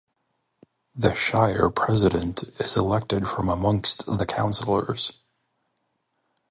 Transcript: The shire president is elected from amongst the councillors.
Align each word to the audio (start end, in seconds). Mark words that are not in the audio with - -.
The 0.95 1.13
shire 1.13 1.69
president 1.69 2.41
is 2.59 2.75
elected 2.75 3.27
from 3.29 3.49
amongst 3.49 4.07
the 4.17 4.25
councillors. 4.25 5.13